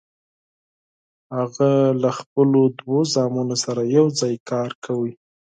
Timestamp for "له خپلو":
2.01-2.61